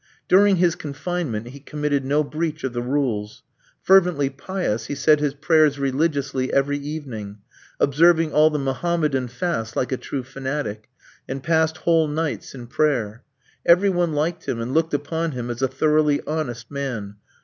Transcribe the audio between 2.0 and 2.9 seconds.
no breach of the